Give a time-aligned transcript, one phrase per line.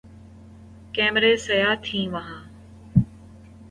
[0.95, 2.41] کمریں سیاہ تھیں وہاں